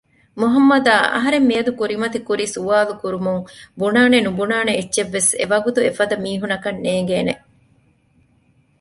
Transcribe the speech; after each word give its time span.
މުހައްމަދާ 0.39 0.95
އަހަރެން 1.13 1.47
މިއަދު 1.49 1.71
ކުރިމަތި 1.79 2.19
ކުރި 2.27 2.45
ސުވާލުކުރުމުން 2.55 3.43
ބުނާނެ 3.79 4.17
ނުބުނާނެ 4.25 4.71
އެއްޗެއް 4.77 5.13
ވެސް 5.15 5.29
އެވަގުތު 5.39 5.79
އެފަދަ 5.85 6.15
މީހުންނަކަށް 6.23 6.81
ނޭނގޭނެ 6.85 7.33